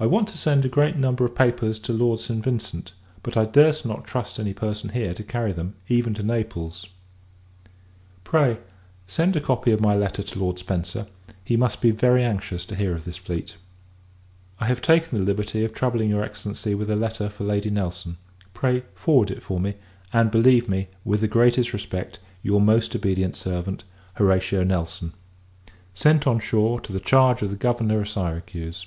[0.00, 2.44] I want to send a great number of papers to Lord St.
[2.44, 2.92] Vincent;
[3.24, 6.86] but I durst not trust any person here to carry them, even to Naples.
[8.22, 8.58] Pray,
[9.08, 11.08] send a copy of my letter to Lord Spencer;
[11.44, 13.56] he must be very anxious to hear of this fleet.
[14.60, 18.18] I have taken the liberty of troubling your Excellency with a letter for Lady Nelson.
[18.54, 19.74] Pray, forward it for me;
[20.12, 23.82] and believe me, with the greatest respect, your most obedient servant,
[24.14, 25.12] HORATIO NELSON.
[25.92, 28.86] Sent on shore, to the charge of the Governor of Syracuse.